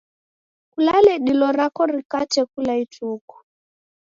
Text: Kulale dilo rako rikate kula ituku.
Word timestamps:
Kulale 0.71 1.13
dilo 1.25 1.47
rako 1.57 1.81
rikate 1.93 2.41
kula 2.51 2.73
ituku. 2.85 3.35